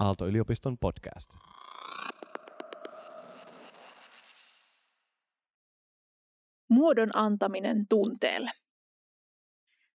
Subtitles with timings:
[0.00, 1.30] Aalto-yliopiston podcast.
[6.70, 8.50] Muodon antaminen tunteelle.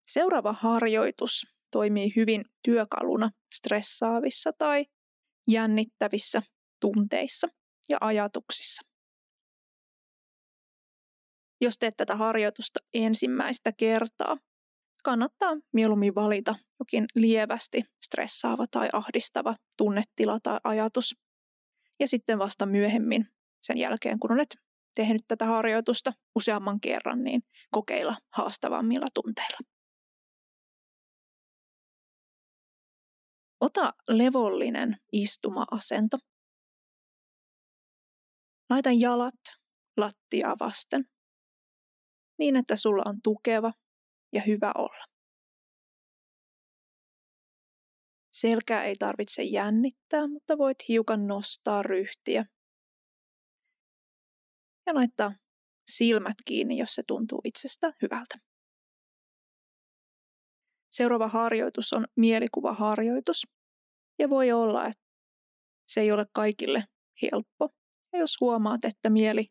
[0.06, 4.87] Seuraava harjoitus toimii hyvin työkaluna stressaavissa tai
[5.49, 6.43] jännittävissä
[6.81, 7.49] tunteissa
[7.89, 8.83] ja ajatuksissa.
[11.61, 14.37] Jos teet tätä harjoitusta ensimmäistä kertaa,
[15.05, 21.16] kannattaa mieluummin valita jokin lievästi stressaava tai ahdistava tunnetila tai ajatus.
[22.01, 23.29] Ja sitten vasta myöhemmin,
[23.62, 24.57] sen jälkeen kun olet
[24.95, 29.59] tehnyt tätä harjoitusta useamman kerran, niin kokeilla haastavammilla tunteilla.
[33.61, 36.19] Ota levollinen istuma-asento.
[38.71, 39.41] Laita jalat
[39.97, 41.05] lattiaa vasten
[42.39, 43.73] niin, että sulla on tukeva
[44.34, 45.05] ja hyvä olla.
[48.33, 52.45] Selkää ei tarvitse jännittää, mutta voit hiukan nostaa ryhtiä.
[54.86, 55.33] Ja laittaa
[55.91, 58.39] silmät kiinni, jos se tuntuu itsestä hyvältä.
[60.91, 63.47] Seuraava harjoitus on mielikuvaharjoitus.
[64.19, 65.05] Ja voi olla, että
[65.87, 66.84] se ei ole kaikille
[67.22, 67.69] helppo.
[68.12, 69.47] Ja jos huomaat, että mieli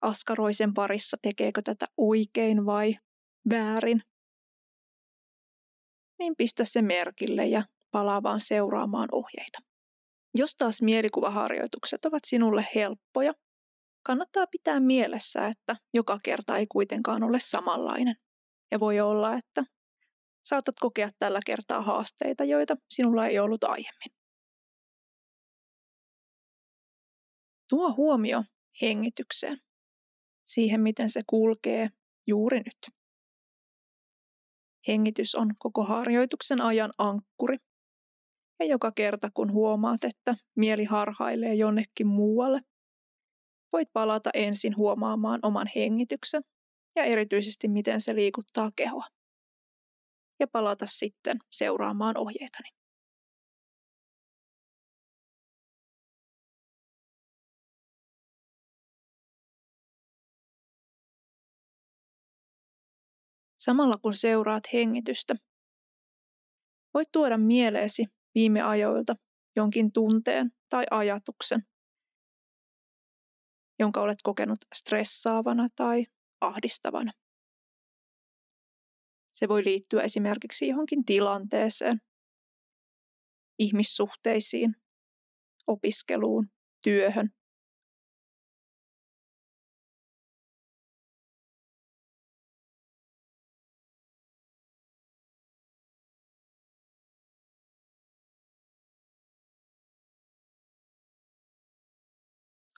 [0.00, 2.98] askaroisen parissa, tekeekö tätä oikein vai
[3.50, 4.02] väärin,
[6.18, 9.58] niin pistä se merkille ja palaa vaan seuraamaan ohjeita.
[10.34, 13.32] Jos taas mielikuvaharjoitukset ovat sinulle helppoja,
[14.02, 18.16] kannattaa pitää mielessä, että joka kerta ei kuitenkaan ole samanlainen.
[18.70, 19.64] Ja voi olla, että
[20.44, 24.12] saatat kokea tällä kertaa haasteita, joita sinulla ei ollut aiemmin.
[27.68, 28.44] Tuo huomio
[28.82, 29.58] hengitykseen,
[30.44, 31.90] siihen miten se kulkee
[32.26, 33.01] juuri nyt.
[34.88, 37.56] Hengitys on koko harjoituksen ajan ankkuri.
[38.60, 42.60] Ja joka kerta kun huomaat, että mieli harhailee jonnekin muualle,
[43.72, 46.42] voit palata ensin huomaamaan oman hengityksen
[46.96, 49.06] ja erityisesti miten se liikuttaa kehoa.
[50.40, 52.81] Ja palata sitten seuraamaan ohjeitani.
[63.64, 65.34] Samalla kun seuraat hengitystä.
[66.94, 69.14] Voit tuoda mieleesi viime ajoilta
[69.56, 71.62] jonkin tunteen tai ajatuksen,
[73.78, 76.06] jonka olet kokenut stressaavana tai
[76.40, 77.12] ahdistavana.
[79.32, 82.00] Se voi liittyä esimerkiksi johonkin tilanteeseen,
[83.58, 84.74] ihmissuhteisiin,
[85.66, 86.50] opiskeluun,
[86.84, 87.30] työhön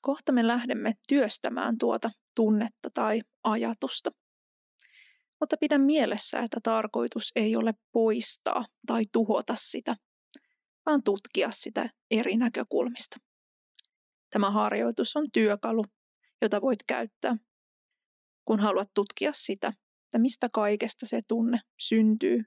[0.05, 4.11] Kohta me lähdemme työstämään tuota tunnetta tai ajatusta.
[5.41, 9.97] Mutta pidä mielessä, että tarkoitus ei ole poistaa tai tuhota sitä,
[10.87, 13.17] vaan tutkia sitä eri näkökulmista.
[14.31, 15.85] Tämä harjoitus on työkalu,
[16.43, 17.37] jota voit käyttää,
[18.45, 19.69] kun haluat tutkia sitä,
[20.05, 22.45] että mistä kaikesta se tunne syntyy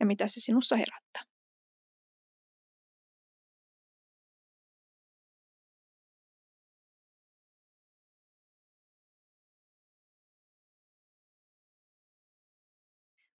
[0.00, 1.33] ja mitä se sinussa herättää.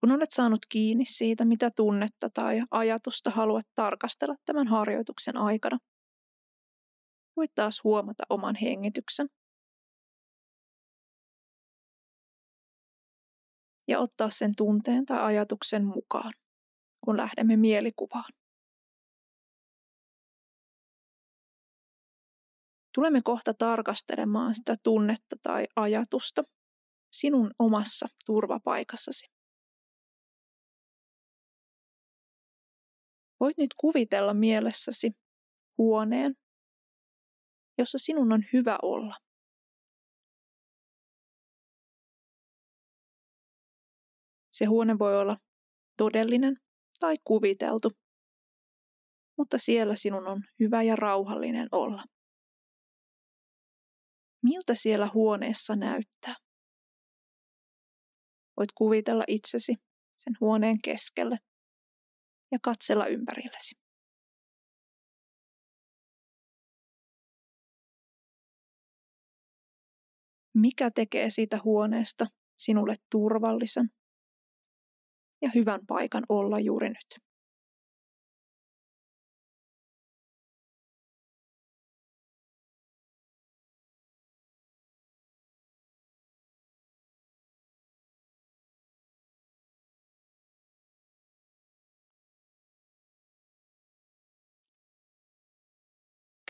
[0.05, 5.77] Kun olet saanut kiinni siitä, mitä tunnetta tai ajatusta haluat tarkastella tämän harjoituksen aikana,
[7.35, 9.27] voit taas huomata oman hengityksen.
[13.87, 16.33] Ja ottaa sen tunteen tai ajatuksen mukaan,
[17.05, 18.33] kun lähdemme mielikuvaan.
[22.95, 26.43] Tulemme kohta tarkastelemaan sitä tunnetta tai ajatusta
[27.11, 29.34] sinun omassa turvapaikassasi.
[33.45, 35.11] Voit nyt kuvitella mielessäsi
[35.77, 36.35] huoneen,
[37.77, 39.17] jossa sinun on hyvä olla.
[44.51, 45.37] Se huone voi olla
[45.97, 46.55] todellinen
[46.99, 47.89] tai kuviteltu,
[49.37, 52.03] mutta siellä sinun on hyvä ja rauhallinen olla.
[54.43, 56.35] Miltä siellä huoneessa näyttää?
[58.57, 59.75] Voit kuvitella itsesi
[60.17, 61.37] sen huoneen keskelle
[62.55, 63.75] ja katsella ympärillesi.
[70.53, 72.25] Mikä tekee siitä huoneesta
[72.57, 73.89] sinulle turvallisen
[75.41, 77.24] ja hyvän paikan olla juuri nyt?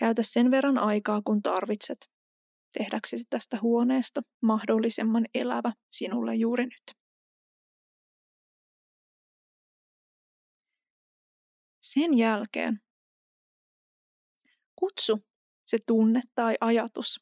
[0.05, 1.97] Käytä sen verran aikaa, kun tarvitset,
[2.77, 6.97] tehdäksesi tästä huoneesta mahdollisimman elävä sinulle juuri nyt.
[11.81, 12.79] Sen jälkeen
[14.75, 15.19] kutsu
[15.67, 17.19] se tunne tai ajatus,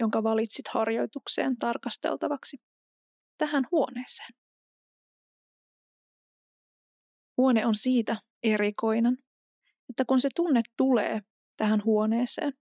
[0.00, 2.56] jonka valitsit harjoitukseen tarkasteltavaksi,
[3.38, 4.34] tähän huoneeseen.
[7.36, 9.18] Huone on siitä erikoinen,
[9.90, 11.20] että kun se tunne tulee
[11.62, 12.52] tähän huoneeseen,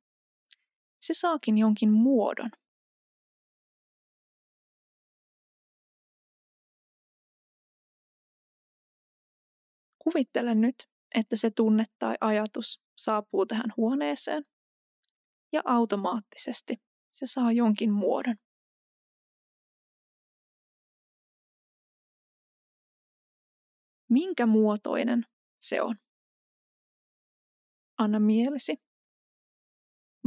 [1.00, 2.52] se saakin jonkin muodon.
[10.00, 10.76] Kuvittele nyt,
[11.16, 14.44] että se tunne tai ajatus saapuu tähän huoneeseen
[15.54, 16.82] ja automaattisesti
[17.12, 18.36] se saa jonkin muodon.
[24.10, 25.26] Minkä muotoinen
[25.62, 25.96] se on?
[27.98, 28.91] Anna mielesi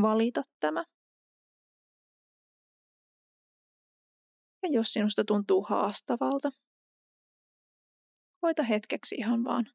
[0.03, 0.85] valita tämä.
[4.63, 6.51] Ja jos sinusta tuntuu haastavalta,
[8.43, 9.71] voita hetkeksi ihan vaan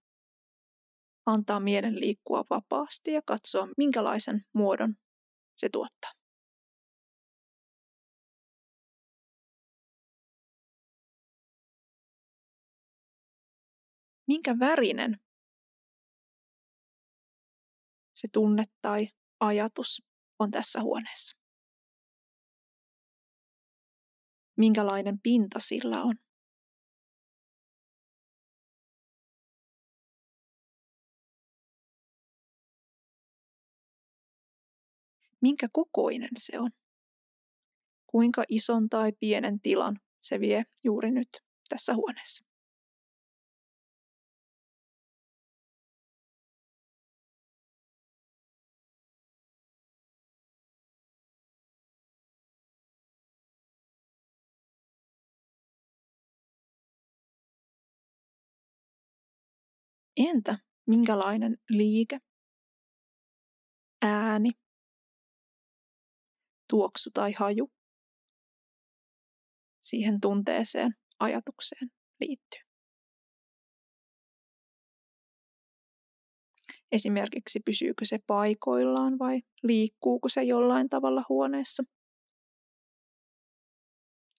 [1.25, 4.95] antaa mielen liikkua vapaasti ja katsoa, minkälaisen muodon
[5.55, 6.11] se tuottaa.
[14.27, 15.19] Minkä värinen
[18.15, 19.07] se tunne tai
[19.39, 20.08] ajatus
[20.39, 21.37] on tässä huoneessa?
[24.57, 26.15] Minkälainen pinta sillä on?
[35.41, 36.71] minkä kokoinen se on.
[38.07, 41.29] Kuinka ison tai pienen tilan se vie juuri nyt
[41.69, 42.48] tässä huoneessa.
[60.19, 60.57] Entä
[60.87, 62.19] minkälainen liike,
[64.01, 64.51] ääni
[66.69, 67.71] tuoksu tai haju
[69.81, 72.61] siihen tunteeseen, ajatukseen liittyy.
[76.91, 81.83] Esimerkiksi pysyykö se paikoillaan vai liikkuuko se jollain tavalla huoneessa?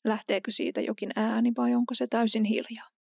[0.04, 2.99] Lähteekö siitä jokin ääni vai onko se täysin hiljaa?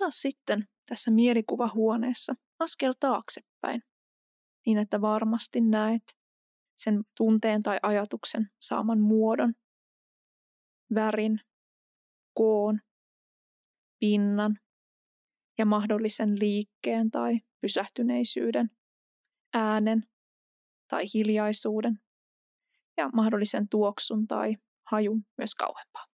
[0.00, 3.82] Ota sitten tässä mielikuvahuoneessa askel taaksepäin,
[4.66, 6.02] niin että varmasti näet
[6.76, 9.54] sen tunteen tai ajatuksen saaman muodon,
[10.94, 11.40] värin,
[12.34, 12.80] koon,
[13.98, 14.58] pinnan
[15.58, 18.70] ja mahdollisen liikkeen tai pysähtyneisyyden,
[19.54, 20.02] äänen
[20.88, 22.00] tai hiljaisuuden
[22.96, 24.56] ja mahdollisen tuoksun tai
[24.90, 26.06] hajun myös kauempaa.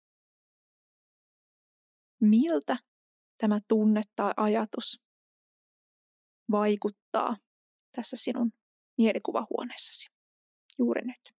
[2.20, 2.76] Miltä
[3.38, 5.02] tämä tunne tai ajatus
[6.50, 7.36] vaikuttaa
[7.92, 8.52] tässä sinun
[8.98, 10.08] mielikuvahuoneessasi
[10.78, 11.36] juuri nyt.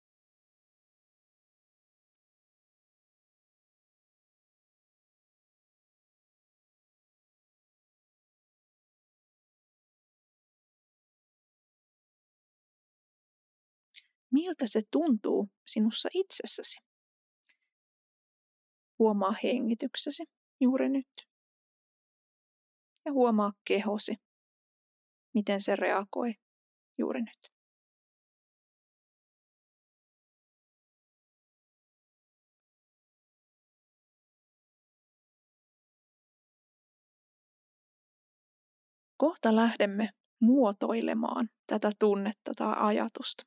[14.32, 16.78] Miltä se tuntuu sinussa itsessäsi?
[19.00, 20.24] Huomaa hengityksesi
[20.62, 21.27] juuri nyt
[23.08, 24.16] ja huomaa kehosi,
[25.34, 26.34] miten se reagoi
[26.98, 27.52] juuri nyt.
[39.18, 40.10] Kohta lähdemme
[40.42, 43.44] muotoilemaan tätä tunnetta tai ajatusta.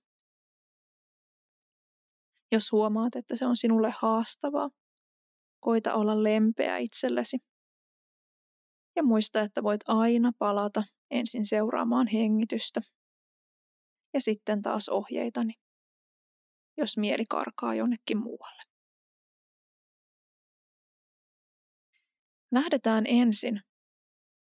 [2.53, 4.71] Jos huomaat, että se on sinulle haastavaa,
[5.61, 7.39] koita olla lempeä itsellesi
[8.97, 12.81] ja muista, että voit aina palata ensin seuraamaan hengitystä
[14.15, 15.55] ja sitten taas ohjeitani,
[16.77, 18.63] jos mieli karkaa jonnekin muualle.
[22.53, 23.61] Lähdetään ensin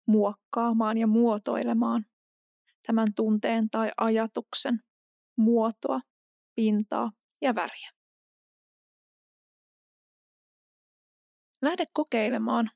[0.07, 2.05] muokkaamaan ja muotoilemaan
[2.87, 4.79] tämän tunteen tai ajatuksen
[5.37, 5.99] muotoa,
[6.55, 7.91] pintaa ja väriä.
[11.61, 12.71] Lähde kokeilemaan,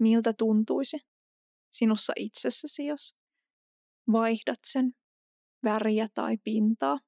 [0.00, 0.98] miltä tuntuisi
[1.70, 3.16] sinussa itsessäsi, jos
[4.12, 4.92] vaihdat sen
[5.64, 6.98] väriä tai pintaa.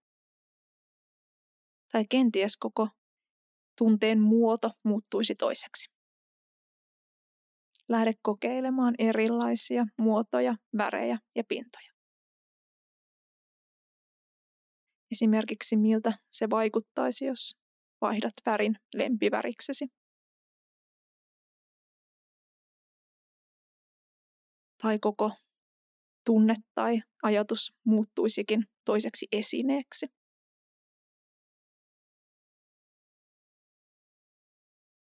[1.93, 2.89] Tai kenties koko
[3.79, 5.93] tunteen muoto muuttuisi toiseksi.
[7.89, 11.93] Lähde kokeilemaan erilaisia muotoja, värejä ja pintoja.
[15.11, 17.57] Esimerkiksi miltä se vaikuttaisi, jos
[18.01, 19.87] vaihdat värin lempiväriksesi.
[24.83, 25.31] Tai koko
[26.27, 30.07] tunne tai ajatus muuttuisikin toiseksi esineeksi.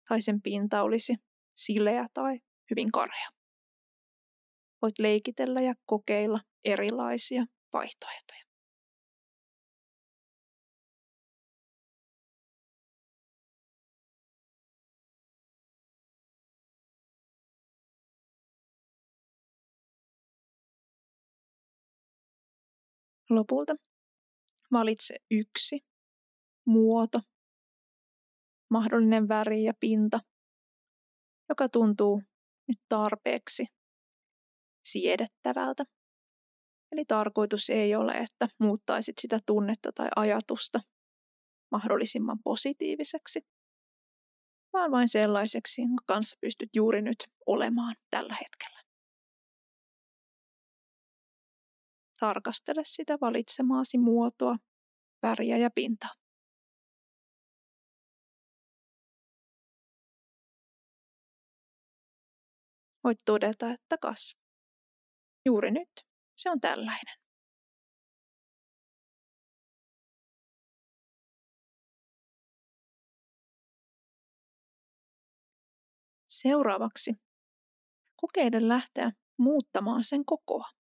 [0.09, 1.13] Tai sen pinta olisi
[1.55, 3.29] sileä tai hyvin karhea.
[4.81, 8.46] Voit leikitellä ja kokeilla erilaisia vaihtoehtoja.
[23.29, 23.75] Lopulta
[24.72, 25.86] valitse yksi
[26.65, 27.22] muoto,
[28.69, 30.19] mahdollinen väri ja pinta,
[31.50, 32.22] joka tuntuu
[32.67, 33.65] nyt tarpeeksi
[34.86, 35.84] siedettävältä.
[36.91, 40.79] Eli tarkoitus ei ole, että muuttaisit sitä tunnetta tai ajatusta
[41.72, 43.41] mahdollisimman positiiviseksi,
[44.74, 48.76] vaan vain sellaiseksi, jonka kanssa pystyt juuri nyt olemaan tällä hetkellä.
[52.19, 54.57] Tarkastele sitä valitsemaasi muotoa,
[55.24, 56.13] väriä ja pintaa.
[63.03, 64.38] Voit todeta, että kas.
[65.45, 65.89] Juuri nyt
[66.38, 67.17] se on tällainen.
[76.27, 77.12] Seuraavaksi
[78.15, 80.76] kokeile lähteä muuttamaan sen kokoa.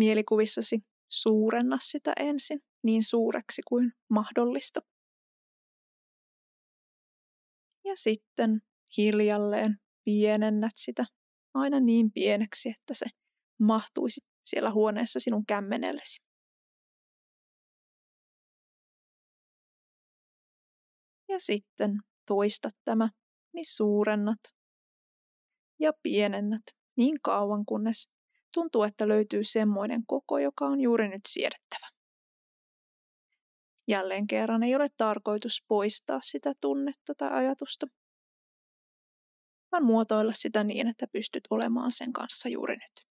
[0.00, 4.80] Mielikuvissasi suurenna sitä ensin niin suureksi kuin mahdollista.
[7.84, 8.62] Ja sitten
[8.96, 11.04] hiljalleen pienennät sitä
[11.54, 13.06] aina niin pieneksi, että se
[13.58, 16.22] mahtuisi siellä huoneessa sinun kämmenellesi.
[21.28, 23.08] Ja sitten toistat tämä,
[23.52, 24.40] niin suurennat
[25.80, 26.62] ja pienennät
[26.96, 28.10] niin kauan, kunnes
[28.54, 31.86] tuntuu, että löytyy semmoinen koko, joka on juuri nyt siedettävä.
[33.88, 37.86] Jälleen kerran ei ole tarkoitus poistaa sitä tunnetta tai ajatusta,
[39.72, 43.09] vaan muotoilla sitä niin, että pystyt olemaan sen kanssa juuri nyt.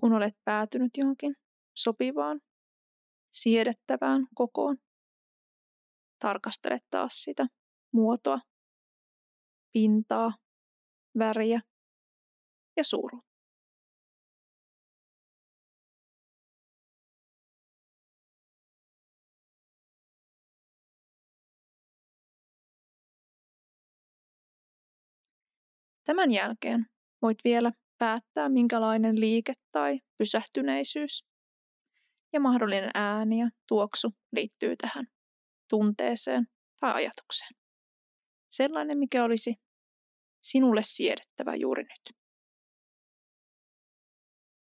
[0.00, 1.34] Kun olet päätynyt johonkin
[1.76, 2.40] sopivaan,
[3.32, 4.76] siedettävään kokoon.
[6.18, 7.46] Tarkastele taas sitä
[7.92, 8.38] muotoa,
[9.72, 10.32] pintaa,
[11.18, 11.60] väriä
[12.76, 13.30] ja suuruutta.
[26.04, 26.86] Tämän jälkeen
[27.22, 31.24] voit vielä päättää, minkälainen liike tai pysähtyneisyys
[32.32, 35.06] ja mahdollinen ääni ja tuoksu liittyy tähän
[35.70, 36.46] tunteeseen
[36.80, 37.50] tai ajatukseen.
[38.50, 39.54] Sellainen, mikä olisi
[40.42, 42.16] sinulle siedettävä juuri nyt.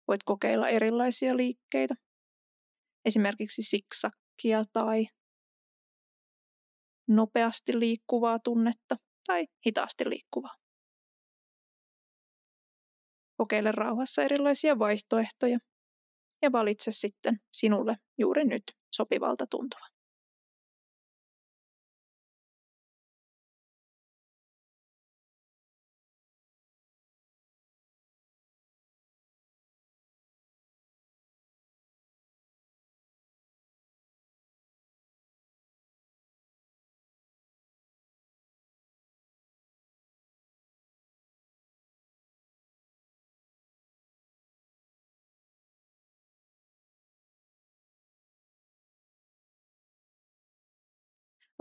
[0.07, 1.95] Voit kokeilla erilaisia liikkeitä,
[3.05, 5.07] esimerkiksi siksakkia tai
[7.07, 8.95] nopeasti liikkuvaa tunnetta
[9.27, 10.61] tai hitaasti liikkuvaa.
[13.41, 15.60] Kokeile rauhassa erilaisia vaihtoehtoja
[16.41, 18.63] ja valitse sitten sinulle juuri nyt
[18.95, 19.90] sopivalta tuntuva.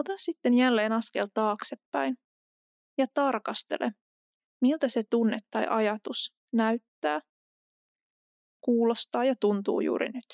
[0.01, 2.19] Ota sitten jälleen askel taaksepäin
[2.99, 3.93] ja tarkastele,
[4.61, 7.21] miltä se tunne tai ajatus näyttää,
[8.61, 10.25] kuulostaa ja tuntuu juuri nyt.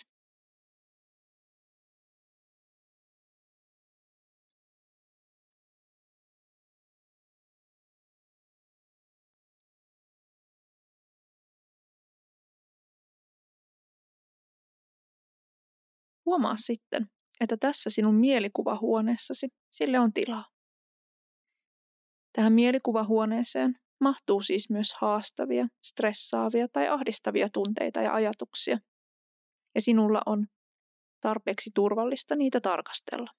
[16.26, 17.06] Huomaa sitten,
[17.40, 20.44] että tässä sinun mielikuvahuoneessasi sille on tilaa.
[22.32, 28.78] Tähän mielikuvahuoneeseen mahtuu siis myös haastavia, stressaavia tai ahdistavia tunteita ja ajatuksia.
[29.74, 30.46] Ja sinulla on
[31.20, 33.30] tarpeeksi turvallista niitä tarkastella.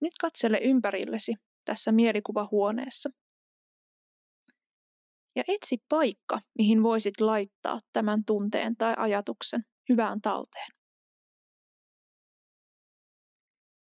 [0.00, 1.34] Nyt katsele ympärillesi
[1.64, 3.10] tässä mielikuvahuoneessa
[5.36, 10.68] ja etsi paikka, mihin voisit laittaa tämän tunteen tai ajatuksen hyvään talteen.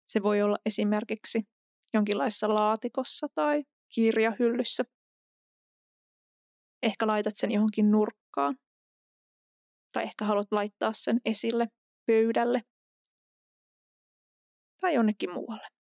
[0.07, 1.43] Se voi olla esimerkiksi
[1.95, 4.85] jonkinlaisessa laatikossa tai kirjahyllyssä.
[6.83, 8.57] Ehkä laitat sen johonkin nurkkaan.
[9.93, 11.67] Tai ehkä haluat laittaa sen esille
[12.07, 12.63] pöydälle.
[14.81, 15.80] Tai jonnekin muualle.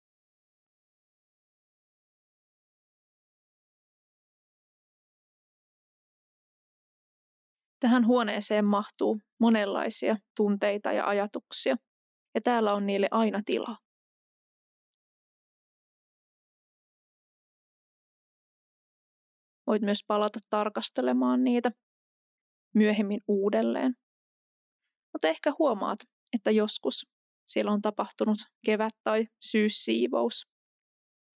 [7.83, 11.75] Tähän huoneeseen mahtuu monenlaisia tunteita ja ajatuksia,
[12.35, 13.77] ja täällä on niille aina tilaa.
[19.67, 21.71] Voit myös palata tarkastelemaan niitä
[22.75, 23.95] myöhemmin uudelleen.
[25.13, 25.99] Mutta ehkä huomaat,
[26.33, 27.07] että joskus
[27.47, 30.47] siellä on tapahtunut kevät- tai syyssiivous.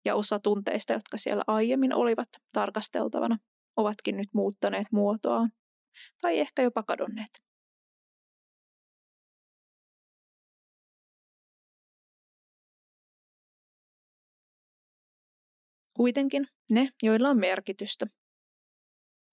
[0.04, 3.36] Ja osa tunteista, jotka siellä aiemmin olivat tarkasteltavana,
[3.76, 5.50] ovatkin nyt muuttaneet muotoaan
[6.22, 7.46] tai ehkä jopa kadonneet.
[15.96, 18.06] Kuitenkin ne, joilla on merkitystä,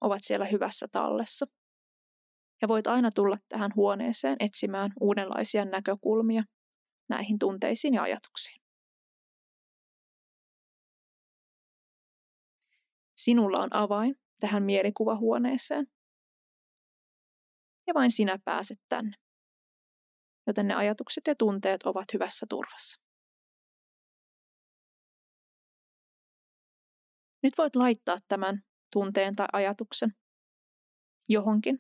[0.02, 1.46] ovat siellä hyvässä tallessa.
[2.62, 6.44] Ja voit aina tulla tähän huoneeseen etsimään uudenlaisia näkökulmia
[7.10, 8.62] näihin tunteisiin ja ajatuksiin.
[13.16, 15.88] Sinulla on avain tähän mielikuvahuoneeseen
[17.88, 19.18] ja vain sinä pääset tänne.
[20.48, 23.02] Joten ne ajatukset ja tunteet ovat hyvässä turvassa.
[27.44, 30.10] Nyt voit laittaa tämän tunteen tai ajatuksen
[31.30, 31.80] johonkin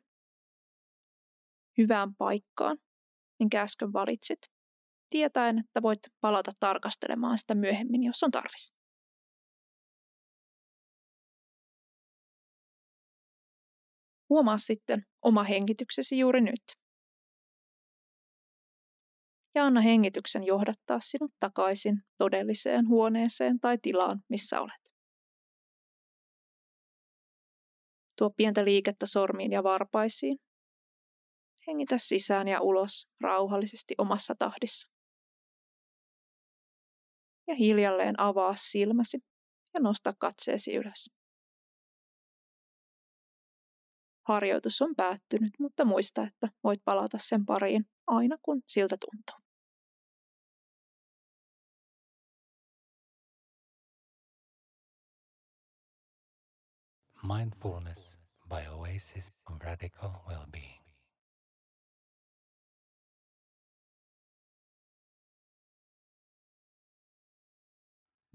[1.78, 2.78] hyvään paikkaan,
[3.40, 4.40] minkä äsken valitsit,
[5.10, 8.83] tietäen, että voit palata tarkastelemaan sitä myöhemmin, jos on tarvis.
[14.30, 16.64] Huomaa sitten oma hengityksesi juuri nyt.
[19.56, 24.94] Ja anna hengityksen johdattaa sinut takaisin todelliseen huoneeseen tai tilaan, missä olet.
[28.18, 30.38] Tuo pientä liikettä sormiin ja varpaisiin.
[31.68, 34.90] Hengitä sisään ja ulos rauhallisesti omassa tahdissa.
[37.48, 39.18] Ja hiljalleen avaa silmäsi
[39.74, 41.23] ja nosta katseesi ylös.
[44.24, 49.44] Harjoitus on päättynyt, mutta muista, että voit palata sen pariin aina kun siltä tuntuu.
[57.38, 60.84] Mindfulness by Oasis of Radical Well-being.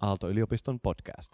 [0.03, 1.33] Aalto-yliopiston podcast.